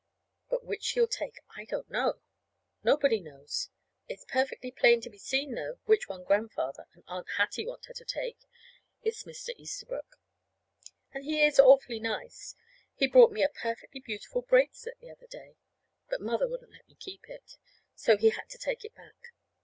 But 0.49 0.65
which 0.65 0.81
she'll 0.83 1.05
take 1.05 1.37
I 1.55 1.65
don't 1.65 1.87
know. 1.91 2.21
Nobody 2.83 3.19
knows. 3.19 3.69
It's 4.09 4.25
perfectly 4.25 4.71
plain 4.71 4.99
to 5.01 5.11
be 5.11 5.19
seen, 5.19 5.53
though, 5.53 5.77
which 5.85 6.09
one 6.09 6.23
Grandfather 6.23 6.87
and 6.95 7.03
Aunt 7.07 7.27
Hattie 7.37 7.67
want 7.67 7.85
her 7.85 7.93
to 7.93 8.03
take! 8.03 8.39
It's 9.03 9.25
Mr. 9.25 9.49
Easterbrook. 9.59 10.17
And 11.13 11.23
he 11.23 11.43
is 11.43 11.59
awfully 11.59 11.99
nice. 11.99 12.55
He 12.95 13.05
brought 13.05 13.31
me 13.31 13.43
a 13.43 13.49
perfectly 13.49 13.99
beautiful 13.99 14.41
bracelet 14.41 14.97
the 15.01 15.11
other 15.11 15.27
day 15.27 15.55
but 16.09 16.19
Mother 16.19 16.47
wouldn't 16.49 16.71
let 16.71 16.87
me 16.87 16.95
keep 16.95 17.29
it. 17.29 17.57
So 17.93 18.17
he 18.17 18.31
had 18.31 18.49
to 18.49 18.57
take 18.57 18.83
it 18.83 18.95
back. 18.95 19.35